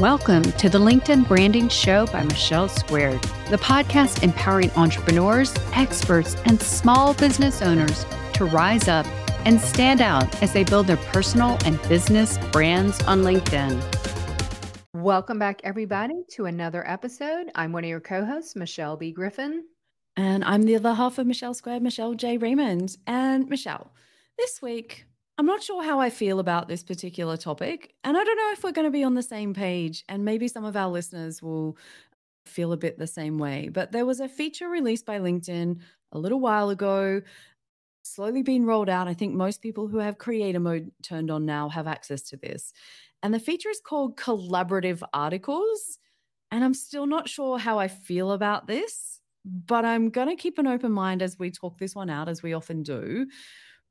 [0.00, 6.62] Welcome to the LinkedIn Branding Show by Michelle Squared, the podcast empowering entrepreneurs, experts, and
[6.62, 9.06] small business owners to rise up
[9.44, 13.82] and stand out as they build their personal and business brands on LinkedIn.
[14.94, 17.50] Welcome back, everybody, to another episode.
[17.56, 19.10] I'm one of your co hosts, Michelle B.
[19.10, 19.64] Griffin.
[20.16, 22.38] And I'm the other half of Michelle Squared, Michelle J.
[22.38, 22.96] Raymond.
[23.08, 23.90] And Michelle,
[24.38, 25.07] this week
[25.38, 27.94] I'm not sure how I feel about this particular topic.
[28.02, 30.04] And I don't know if we're going to be on the same page.
[30.08, 31.78] And maybe some of our listeners will
[32.44, 33.68] feel a bit the same way.
[33.68, 35.78] But there was a feature released by LinkedIn
[36.10, 37.22] a little while ago,
[38.02, 39.06] slowly being rolled out.
[39.06, 42.72] I think most people who have creator mode turned on now have access to this.
[43.22, 46.00] And the feature is called collaborative articles.
[46.50, 50.58] And I'm still not sure how I feel about this, but I'm going to keep
[50.58, 53.26] an open mind as we talk this one out, as we often do.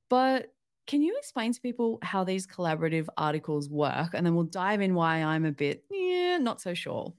[0.09, 0.47] But
[0.87, 4.11] can you explain to people how these collaborative articles work?
[4.13, 7.13] And then we'll dive in why I'm a bit, yeah, not so sure.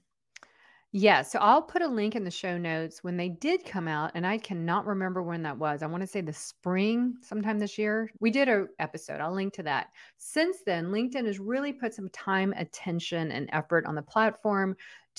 [0.91, 4.09] Yeah, so I'll put a link in the show notes when they did come out,
[4.15, 5.83] and I cannot remember when that was.
[5.83, 8.09] I want to say the spring, sometime this year.
[8.19, 9.21] We did a episode.
[9.21, 9.89] I'll link to that.
[10.17, 14.75] Since then, LinkedIn has really put some time, attention, and effort on the platform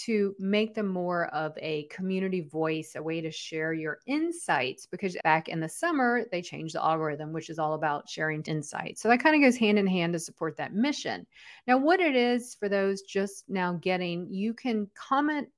[0.06, 4.86] to make them more of a community voice, a way to share your insights.
[4.86, 9.02] Because back in the summer, they changed the algorithm, which is all about sharing insights.
[9.02, 11.26] So that kind of goes hand in hand to support that mission.
[11.66, 15.48] Now, what it is for those just now getting, you can comment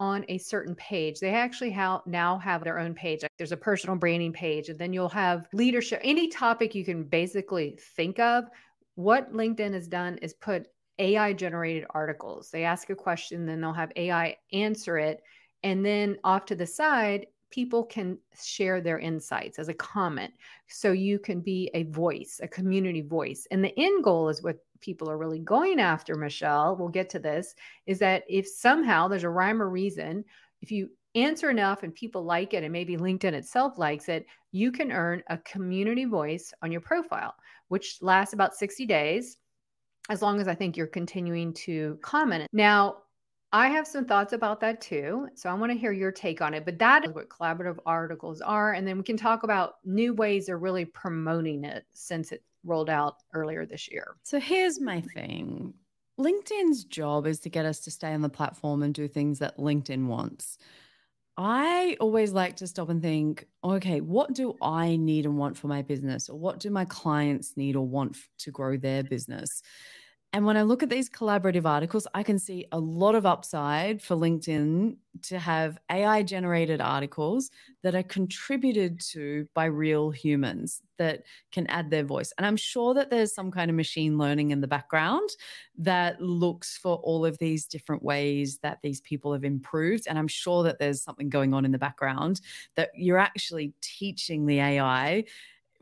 [0.00, 1.20] on a certain page.
[1.20, 3.22] They actually now have their own page.
[3.22, 7.04] Like there's a personal branding page, and then you'll have leadership, any topic you can
[7.04, 8.46] basically think of.
[8.96, 10.66] What LinkedIn has done is put
[11.02, 12.50] AI generated articles.
[12.50, 15.22] They ask a question, then they'll have AI answer it.
[15.64, 20.32] And then off to the side, people can share their insights as a comment.
[20.68, 23.46] So you can be a voice, a community voice.
[23.50, 26.76] And the end goal is what people are really going after, Michelle.
[26.76, 27.54] We'll get to this
[27.86, 30.24] is that if somehow there's a rhyme or reason,
[30.62, 34.70] if you answer enough and people like it, and maybe LinkedIn itself likes it, you
[34.72, 37.34] can earn a community voice on your profile,
[37.68, 39.36] which lasts about 60 days
[40.10, 42.48] as long as I think you're continuing to comment.
[42.52, 42.98] Now,
[43.54, 45.28] I have some thoughts about that too.
[45.34, 46.64] So I want to hear your take on it.
[46.64, 48.72] But that is what collaborative articles are.
[48.72, 52.88] And then we can talk about new ways of really promoting it since it rolled
[52.88, 54.16] out earlier this year.
[54.22, 55.74] So here's my thing
[56.18, 59.58] LinkedIn's job is to get us to stay on the platform and do things that
[59.58, 60.58] LinkedIn wants.
[61.36, 65.66] I always like to stop and think, okay, what do I need and want for
[65.66, 66.28] my business?
[66.28, 69.62] Or what do my clients need or want to grow their business?
[70.34, 74.00] And when I look at these collaborative articles, I can see a lot of upside
[74.00, 77.50] for LinkedIn to have AI generated articles
[77.82, 82.32] that are contributed to by real humans that can add their voice.
[82.38, 85.28] And I'm sure that there's some kind of machine learning in the background
[85.76, 90.06] that looks for all of these different ways that these people have improved.
[90.08, 92.40] And I'm sure that there's something going on in the background
[92.76, 95.24] that you're actually teaching the AI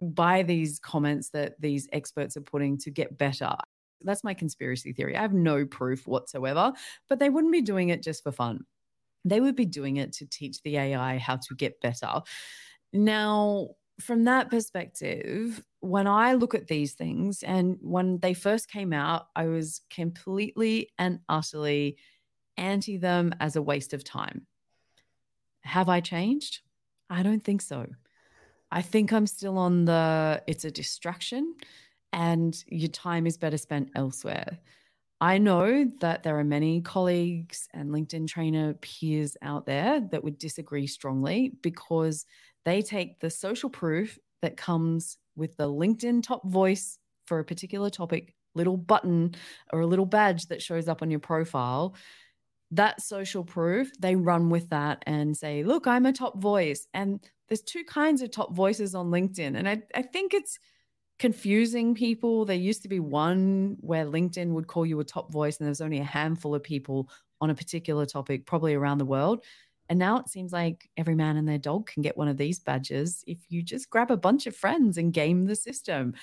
[0.02, 3.54] by these comments that these experts are putting to get better.
[4.02, 5.16] That's my conspiracy theory.
[5.16, 6.72] I have no proof whatsoever,
[7.08, 8.64] but they wouldn't be doing it just for fun.
[9.24, 12.22] They would be doing it to teach the AI how to get better.
[12.92, 18.92] Now, from that perspective, when I look at these things and when they first came
[18.92, 21.98] out, I was completely and utterly
[22.56, 24.46] anti them as a waste of time.
[25.62, 26.60] Have I changed?
[27.08, 27.86] I don't think so.
[28.70, 31.54] I think I'm still on the it's a distraction
[32.12, 34.59] and your time is better spent elsewhere.
[35.21, 40.38] I know that there are many colleagues and LinkedIn trainer peers out there that would
[40.38, 42.25] disagree strongly because
[42.65, 47.91] they take the social proof that comes with the LinkedIn top voice for a particular
[47.91, 49.34] topic, little button
[49.72, 51.94] or a little badge that shows up on your profile.
[52.71, 56.87] That social proof, they run with that and say, Look, I'm a top voice.
[56.94, 59.56] And there's two kinds of top voices on LinkedIn.
[59.56, 60.59] And I, I think it's
[61.20, 62.47] confusing people.
[62.47, 65.82] There used to be one where LinkedIn would call you a top voice, and there's
[65.82, 67.08] only a handful of people
[67.41, 69.44] on a particular topic, probably around the world.
[69.91, 72.59] And now it seems like every man and their dog can get one of these
[72.59, 76.15] badges if you just grab a bunch of friends and game the system.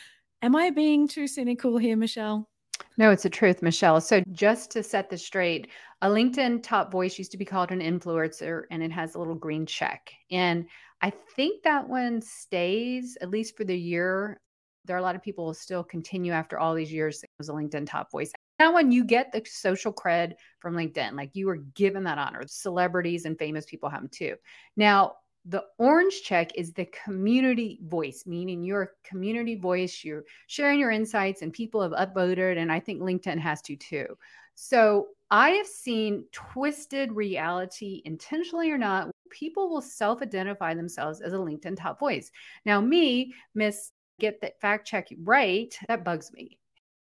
[0.41, 2.49] Am I being too cynical here, Michelle?
[2.97, 4.01] No, it's the truth, Michelle.
[4.01, 5.67] So, just to set this straight,
[6.01, 9.35] a LinkedIn top voice used to be called an influencer, and it has a little
[9.35, 10.11] green check.
[10.31, 10.65] And
[11.01, 14.39] I think that one stays at least for the year
[14.87, 17.51] there are a lot of people who still continue after all these years as a
[17.51, 18.31] LinkedIn top voice.
[18.59, 22.43] Now, when you get the social cred from LinkedIn, like you were given that honor,
[22.47, 24.35] celebrities and famous people have them too.
[24.75, 30.91] Now, the orange check is the community voice, meaning your community voice, you're sharing your
[30.91, 32.57] insights, and people have upvoted.
[32.57, 34.17] And I think LinkedIn has to too.
[34.55, 39.09] So I have seen twisted reality, intentionally or not.
[39.29, 42.31] People will self identify themselves as a LinkedIn top voice.
[42.65, 46.59] Now, me, Miss Get that fact check right, that bugs me.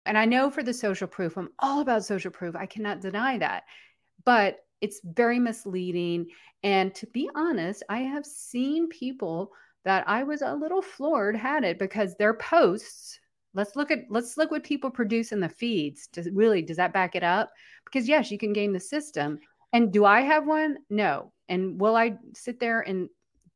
[0.05, 2.55] And I know for the social proof, I'm all about social proof.
[2.55, 3.63] I cannot deny that.
[4.25, 6.27] But it's very misleading.
[6.63, 9.51] And to be honest, I have seen people
[9.85, 13.19] that I was a little floored had it because their posts
[13.53, 16.93] let's look at let's look what people produce in the feeds does really does that
[16.93, 17.51] back it up
[17.85, 19.39] because yes you can game the system
[19.73, 23.09] and do i have one no and will i sit there and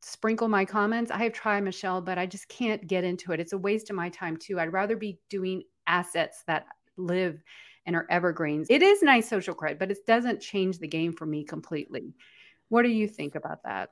[0.03, 3.39] sprinkle my comments i have tried michelle but i just can't get into it.
[3.39, 4.59] It's a waste of my time too.
[4.59, 6.65] I'd rather be doing assets that
[6.97, 7.41] live
[7.85, 8.67] and are evergreens.
[8.69, 12.13] It is nice social credit but it doesn't change the game for me completely.
[12.69, 13.91] What do you think about that?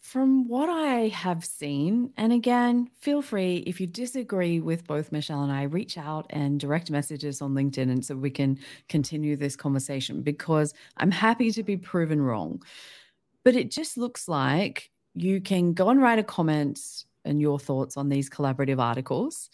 [0.00, 5.42] From what I have seen, and again, feel free if you disagree with both Michelle
[5.42, 8.58] and I, reach out and direct messages on LinkedIn and so we can
[8.90, 12.62] continue this conversation because I'm happy to be proven wrong.
[13.44, 16.80] But it just looks like you can go and write a comment
[17.24, 19.50] and your thoughts on these collaborative articles.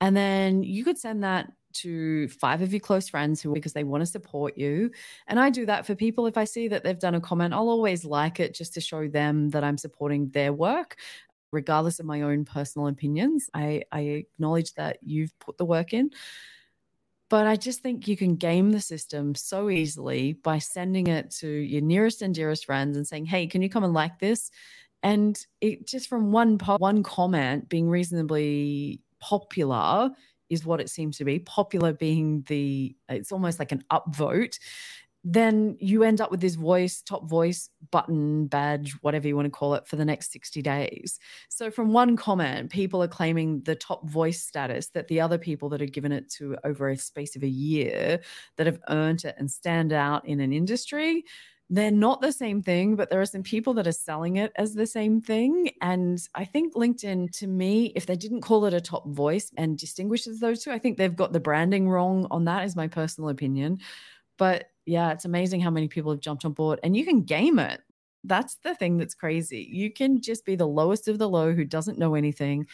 [0.00, 3.84] And then you could send that to five of your close friends who because they
[3.84, 4.90] want to support you.
[5.26, 6.26] And I do that for people.
[6.26, 9.08] If I see that they've done a comment, I'll always like it just to show
[9.08, 10.96] them that I'm supporting their work.
[11.50, 16.10] Regardless of my own personal opinions, I, I acknowledge that you've put the work in.
[17.28, 21.48] But I just think you can game the system so easily by sending it to
[21.48, 24.50] your nearest and dearest friends and saying, hey, can you come and like this?
[25.02, 30.10] And it just from one po- one comment being reasonably popular
[30.50, 34.58] is what it seems to be, popular being the, it's almost like an upvote,
[35.24, 39.50] then you end up with this voice, top voice button, badge, whatever you want to
[39.50, 41.20] call it, for the next 60 days.
[41.48, 45.68] So, from one comment, people are claiming the top voice status that the other people
[45.68, 48.20] that have given it to over a space of a year
[48.56, 51.24] that have earned it and stand out in an industry
[51.72, 54.74] they're not the same thing, but there are some people that are selling it as
[54.74, 55.70] the same thing.
[55.80, 59.78] And I think LinkedIn, to me, if they didn't call it a top voice and
[59.78, 63.30] distinguishes those two, I think they've got the branding wrong on that, is my personal
[63.30, 63.78] opinion.
[64.36, 67.58] But yeah, it's amazing how many people have jumped on board and you can game
[67.58, 67.80] it.
[68.22, 69.66] That's the thing that's crazy.
[69.72, 72.66] You can just be the lowest of the low who doesn't know anything.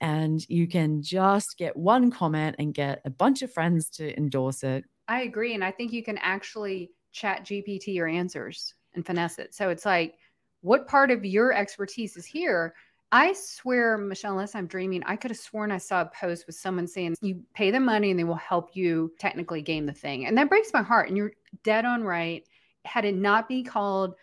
[0.00, 4.62] And you can just get one comment and get a bunch of friends to endorse
[4.62, 4.84] it.
[5.06, 5.52] I agree.
[5.54, 9.54] And I think you can actually chat GPT your answers and finesse it.
[9.54, 10.14] So it's like,
[10.60, 12.74] what part of your expertise is here?
[13.10, 16.56] I swear, Michelle, unless I'm dreaming, I could have sworn I saw a post with
[16.56, 20.26] someone saying you pay them money and they will help you technically game the thing.
[20.26, 21.08] And that breaks my heart.
[21.08, 21.32] And you're
[21.64, 22.46] dead on right.
[22.84, 24.14] Had it not be called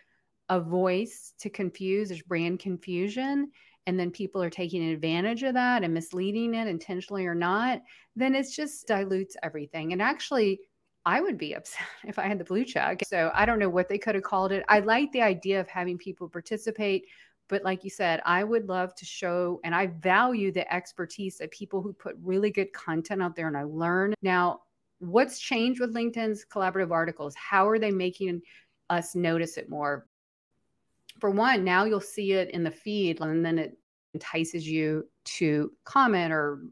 [0.48, 3.50] a voice to confuse, there's brand confusion,
[3.86, 7.82] and then people are taking advantage of that and misleading it intentionally or not,
[8.14, 9.92] then it's just dilutes everything.
[9.92, 10.60] And actually,
[11.06, 13.02] I would be upset if I had the blue check.
[13.06, 14.64] So I don't know what they could have called it.
[14.68, 17.06] I like the idea of having people participate.
[17.48, 21.48] But like you said, I would love to show and I value the expertise of
[21.52, 24.14] people who put really good content out there and I learn.
[24.20, 24.62] Now,
[24.98, 27.36] what's changed with LinkedIn's collaborative articles?
[27.36, 28.42] How are they making
[28.90, 30.08] us notice it more?
[31.20, 33.78] For one, now you'll see it in the feed and then it
[34.12, 36.62] entices you to comment or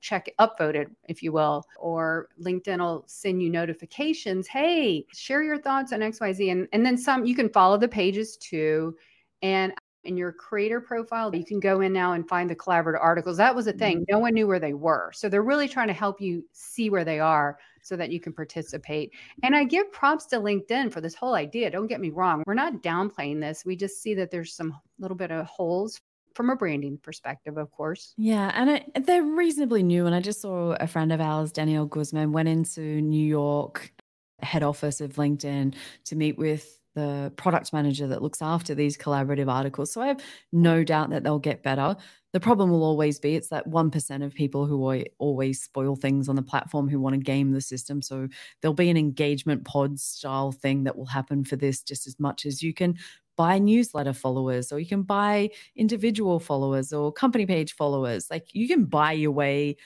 [0.00, 4.46] check upvoted, if you will, or LinkedIn will send you notifications.
[4.46, 6.52] Hey, share your thoughts on XYZ.
[6.52, 8.96] And, and then some, you can follow the pages too.
[9.42, 9.72] And
[10.04, 13.36] in your creator profile, you can go in now and find the collaborative articles.
[13.36, 13.98] That was a thing.
[13.98, 14.12] Mm-hmm.
[14.12, 15.10] No one knew where they were.
[15.12, 18.32] So they're really trying to help you see where they are so that you can
[18.32, 19.12] participate.
[19.42, 21.70] And I give props to LinkedIn for this whole idea.
[21.70, 22.42] Don't get me wrong.
[22.46, 23.64] We're not downplaying this.
[23.64, 26.00] We just see that there's some little bit of holes
[26.38, 28.14] from a branding perspective, of course.
[28.16, 30.06] Yeah, and it, they're reasonably new.
[30.06, 33.92] And I just saw a friend of ours, Danielle Guzman, went into New York
[34.40, 39.50] head office of LinkedIn to meet with the product manager that looks after these collaborative
[39.50, 39.90] articles.
[39.90, 41.96] So I have no doubt that they'll get better.
[42.32, 46.36] The problem will always be it's that 1% of people who always spoil things on
[46.36, 48.00] the platform who want to game the system.
[48.00, 48.28] So
[48.62, 52.46] there'll be an engagement pod style thing that will happen for this just as much
[52.46, 52.96] as you can
[53.38, 58.30] buy newsletter followers or you can buy individual followers or company page followers.
[58.30, 59.76] Like you can buy your way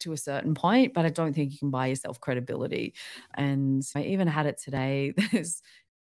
[0.00, 2.94] to a certain point, but I don't think you can buy yourself credibility.
[3.34, 5.14] And I even had it today.
[5.32, 5.62] There's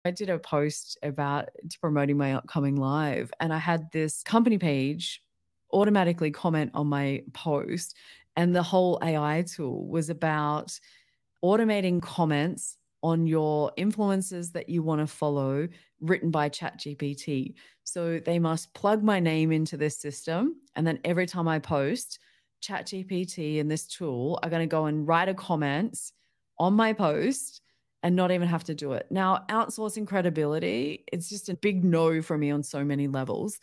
[0.07, 1.49] I did a post about
[1.81, 5.23] promoting my upcoming live, and I had this company page
[5.73, 7.97] automatically comment on my post.
[8.37, 10.79] And the whole AI tool was about
[11.45, 15.69] automating comments on your influences that you want to follow
[16.01, 17.55] written by ChatGPT.
[17.85, 20.57] So they must plug my name into this system.
[20.75, 22.19] And then every time I post,
[22.63, 25.99] ChatGPT and this tool are going to go and write a comment
[26.59, 27.61] on my post.
[28.05, 29.07] and not even have to do it.
[29.11, 33.59] Now, outsourcing credibility, it's just a big no for me on so many levels.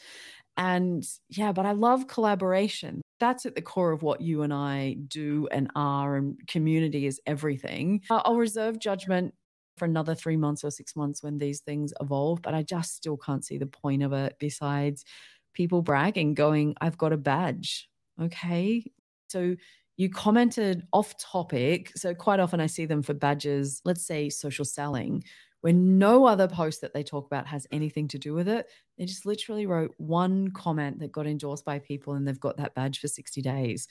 [0.58, 3.01] And yeah, but I love collaboration.
[3.22, 7.22] That's at the core of what you and I do and are, and community is
[7.26, 8.02] everything.
[8.10, 9.34] I'll reserve judgment
[9.78, 13.18] for another three months or six months when these things evolve, but I just still
[13.18, 15.06] can't see the point of it besides
[15.54, 17.88] people bragging, going, I've got a badge.
[18.22, 18.92] Okay.
[19.30, 19.56] So
[19.98, 21.92] you commented off topic.
[21.96, 25.24] So quite often I see them for badges, let's say social selling,
[25.62, 28.68] when no other post that they talk about has anything to do with it.
[28.98, 32.76] They just literally wrote one comment that got endorsed by people and they've got that
[32.76, 33.88] badge for 60 days.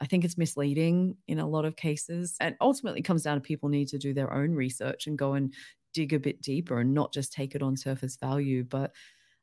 [0.00, 2.36] I think it's misleading in a lot of cases.
[2.40, 5.52] And ultimately comes down to people need to do their own research and go and
[5.92, 8.64] dig a bit deeper and not just take it on surface value.
[8.64, 8.92] But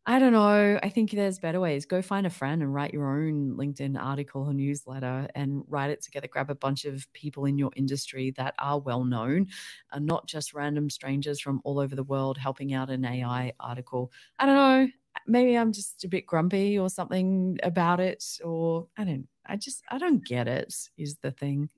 [0.09, 0.79] I don't know.
[0.81, 1.85] I think there's better ways.
[1.85, 6.01] Go find a friend and write your own LinkedIn article or newsletter and write it
[6.01, 6.29] together.
[6.29, 9.47] Grab a bunch of people in your industry that are well known
[9.91, 14.09] and not just random strangers from all over the world helping out an AI article.
[14.39, 14.87] I don't know.
[15.27, 19.83] Maybe I'm just a bit grumpy or something about it, or I don't, I just,
[19.89, 21.69] I don't get it, is the thing.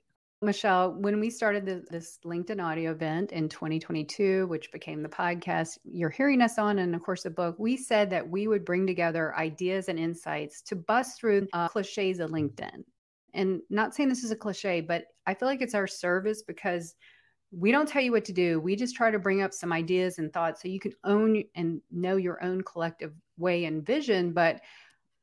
[0.42, 5.78] Michelle, when we started the, this LinkedIn audio event in 2022, which became the podcast
[5.84, 8.88] you're hearing us on, and of course the book, we said that we would bring
[8.88, 12.84] together ideas and insights to bust through uh, cliches of LinkedIn.
[13.34, 16.96] And not saying this is a cliche, but I feel like it's our service because
[17.52, 18.62] we don't tell you what to do.
[18.62, 21.82] We just try to bring up some ideas and thoughts so you can own and
[21.92, 24.32] know your own collective way and vision.
[24.32, 24.62] But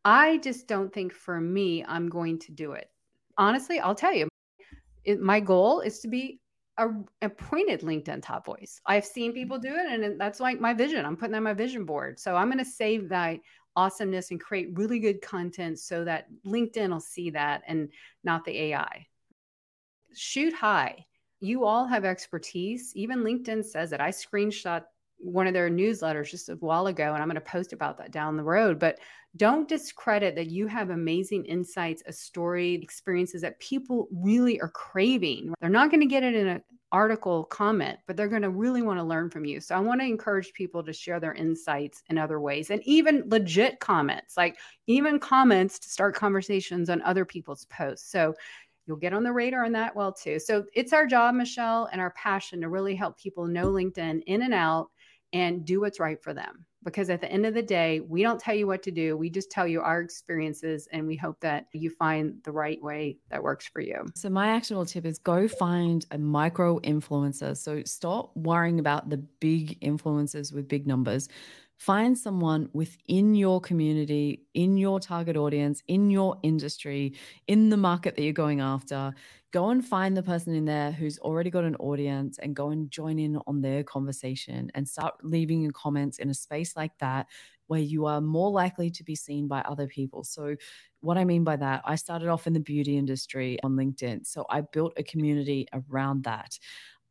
[0.05, 2.91] I just don't think for me, I'm going to do it
[3.39, 4.29] honestly, I'll tell you,
[5.07, 6.41] it, my goal is to be
[6.79, 6.89] a
[7.23, 8.81] appointed LinkedIn top voice.
[8.85, 11.07] I've seen people do it, and that's like my vision.
[11.07, 12.19] I'm putting on my vision board.
[12.19, 13.39] So I'm going to save that
[13.77, 17.89] awesomeness and create really good content so that LinkedIn will see that and
[18.25, 19.07] not the AI.
[20.15, 21.07] Shoot high.
[21.41, 22.93] You all have expertise.
[22.95, 24.01] Even LinkedIn says it.
[24.01, 24.83] I screenshot
[25.19, 28.11] one of their newsletters just a while ago, and I'm going to post about that
[28.11, 28.79] down the road.
[28.79, 28.99] But
[29.37, 35.53] don't discredit that you have amazing insights, a story, experiences that people really are craving.
[35.61, 38.83] They're not going to get it in an article comment, but they're going to really
[38.83, 39.61] want to learn from you.
[39.61, 43.25] So I want to encourage people to share their insights in other ways and even
[43.27, 44.57] legit comments, like
[44.87, 48.11] even comments to start conversations on other people's posts.
[48.11, 48.35] So
[48.87, 50.39] you'll get on the radar on that well too.
[50.39, 54.43] So it's our job, Michelle, and our passion to really help people know LinkedIn in
[54.43, 54.91] and out
[55.37, 56.65] and do what's right for them.
[56.83, 59.17] Because at the end of the day, we don't tell you what to do.
[59.17, 63.19] We just tell you our experiences and we hope that you find the right way
[63.29, 64.07] that works for you.
[64.15, 67.57] So, my actionable tip is go find a micro influencer.
[67.57, 71.29] So, stop worrying about the big influencers with big numbers
[71.79, 77.15] Find someone within your community, in your target audience, in your industry,
[77.47, 79.15] in the market that you're going after.
[79.53, 82.91] Go and find the person in there who's already got an audience and go and
[82.91, 87.27] join in on their conversation and start leaving your comments in a space like that
[87.67, 90.25] where you are more likely to be seen by other people.
[90.25, 90.57] So,
[91.01, 94.27] what I mean by that, I started off in the beauty industry on LinkedIn.
[94.27, 96.59] So, I built a community around that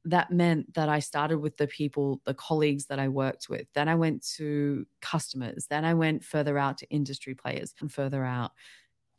[0.06, 3.68] that meant that I started with the people, the colleagues that I worked with.
[3.74, 5.68] Then I went to customers.
[5.70, 8.52] Then I went further out to industry players and further out.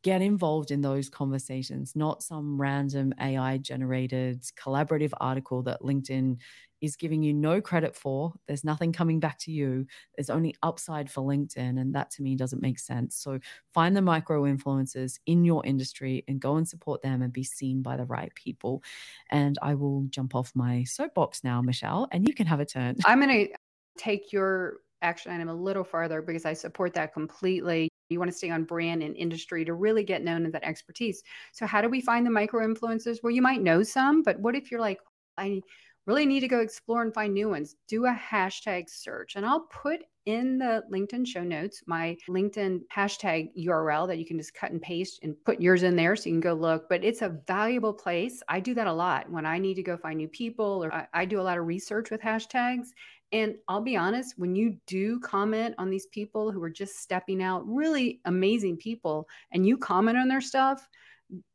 [0.03, 6.39] Get involved in those conversations, not some random AI generated collaborative article that LinkedIn
[6.81, 8.33] is giving you no credit for.
[8.47, 9.87] There's nothing coming back to you.
[10.17, 11.81] There's only upside for LinkedIn.
[11.81, 13.17] And that to me doesn't make sense.
[13.17, 13.39] So
[13.73, 17.83] find the micro influencers in your industry and go and support them and be seen
[17.83, 18.83] by the right people.
[19.31, 22.97] And I will jump off my soapbox now, Michelle, and you can have a turn.
[23.05, 23.55] I'm going to
[23.97, 27.89] take your action item a little farther because I support that completely.
[28.09, 31.23] You want to stay on brand and industry to really get known as that expertise.
[31.53, 33.19] So, how do we find the micro influencers?
[33.23, 35.01] Well, you might know some, but what if you're like,
[35.37, 35.61] I
[36.07, 39.37] really need to go explore and find new ones, do a hashtag search.
[39.37, 44.39] And I'll put in the LinkedIn show notes my LinkedIn hashtag URL that you can
[44.39, 46.89] just cut and paste and put yours in there so you can go look.
[46.89, 48.43] But it's a valuable place.
[48.49, 51.07] I do that a lot when I need to go find new people or I,
[51.13, 52.89] I do a lot of research with hashtags.
[53.33, 57.43] And I'll be honest, when you do comment on these people who are just stepping
[57.43, 60.89] out, really amazing people, and you comment on their stuff,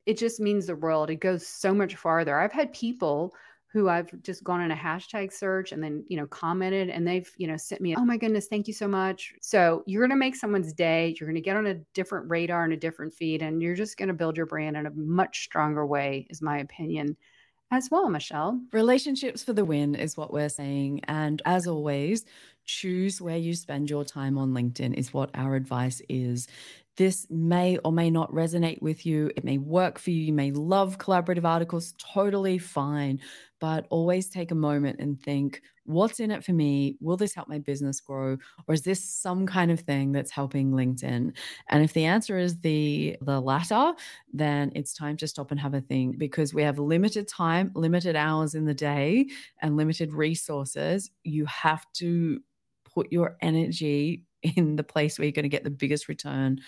[0.05, 1.10] it just means the world.
[1.10, 2.38] It goes so much farther.
[2.38, 3.34] I've had people
[3.74, 7.32] who I've just gone on a hashtag search and then, you know, commented and they've,
[7.38, 9.34] you know, sent me, oh my goodness, thank you so much.
[9.42, 11.16] So you're going to make someone's day.
[11.18, 13.98] You're going to get on a different radar and a different feed, and you're just
[13.98, 17.16] going to build your brand in a much stronger way, is my opinion
[17.72, 18.60] as well, Michelle.
[18.74, 21.00] Relationships for the win is what we're saying.
[21.06, 22.25] And as always,
[22.66, 26.50] choose where you spend your time on LinkedIn, is what our advice is.
[26.98, 29.32] This may or may not resonate with you.
[29.36, 30.22] It may work for you.
[30.24, 33.20] You may love collaborative articles, totally fine.
[33.60, 36.98] But always take a moment and think, what's in it for me?
[37.00, 38.38] Will this help my business grow?
[38.68, 41.36] Or is this some kind of thing that's helping LinkedIn?
[41.70, 43.94] And if the answer is the the latter,
[44.34, 48.16] then it's time to stop and have a think because we have limited time, limited
[48.16, 49.28] hours in the day,
[49.62, 51.12] and limited resources.
[51.24, 52.42] You have to
[52.84, 56.60] put your energy in the place where you're going to get the biggest return.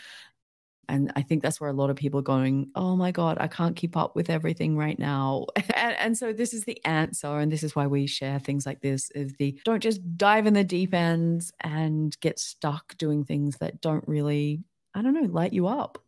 [0.90, 3.48] And I think that's where a lot of people are going, oh my God, I
[3.48, 5.46] can't keep up with everything right now.
[5.56, 7.40] and, and, so this is the answer.
[7.40, 10.54] And this is why we share things like this is the don't just dive in
[10.54, 14.62] the deep ends and get stuck doing things that don't really,
[14.94, 16.00] I don't know, light you up.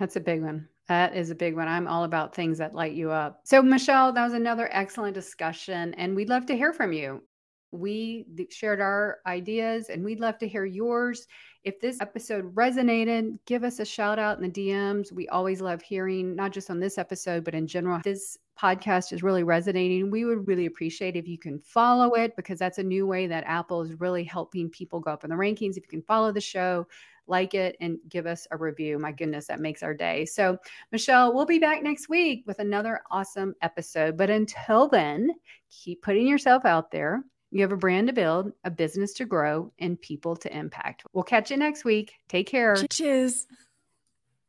[0.00, 0.68] That's a big one.
[0.88, 1.68] That is a big one.
[1.68, 3.42] I'm all about things that light you up.
[3.44, 7.22] So, Michelle, that was another excellent discussion, and we'd love to hear from you.
[7.72, 11.26] We shared our ideas and we'd love to hear yours.
[11.62, 15.12] If this episode resonated, give us a shout out in the DMs.
[15.12, 18.00] We always love hearing, not just on this episode, but in general.
[18.02, 20.10] This podcast is really resonating.
[20.10, 23.44] We would really appreciate if you can follow it because that's a new way that
[23.46, 25.76] Apple is really helping people go up in the rankings.
[25.76, 26.86] If you can follow the show,
[27.26, 28.98] like it, and give us a review.
[28.98, 30.24] My goodness, that makes our day.
[30.24, 30.58] So,
[30.92, 34.16] Michelle, we'll be back next week with another awesome episode.
[34.16, 35.30] But until then,
[35.70, 39.72] keep putting yourself out there you have a brand to build, a business to grow,
[39.78, 41.02] and people to impact.
[41.12, 42.14] We'll catch you next week.
[42.28, 42.76] Take care.
[42.90, 43.46] Cheers.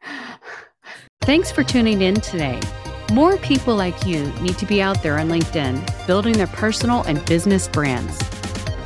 [1.21, 2.59] Thanks for tuning in today.
[3.11, 7.23] More people like you need to be out there on LinkedIn building their personal and
[7.25, 8.19] business brands.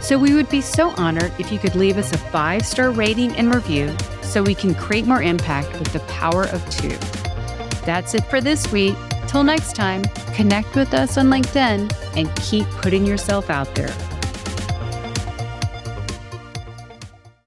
[0.02, 3.36] So we would be so honored if you could leave us a five star rating
[3.36, 6.98] and review so we can create more impact with the power of two.
[7.86, 8.96] That's it for this week.
[9.27, 10.03] Till next time,
[10.34, 14.15] connect with us on LinkedIn and keep putting yourself out there.